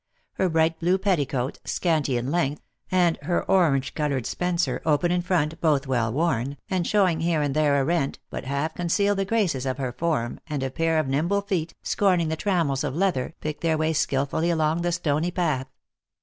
[0.33, 5.61] Her bright blue petticoat, scanty in length, and her orange colored spencer, open in front,
[5.61, 9.63] both well worn, and showing here and there a rent, but half conceal the graces
[9.67, 13.61] of her form, and a pair of nimble feet, scorning the trammels of leather, pick
[13.61, 15.67] their way skillfully along the stony path.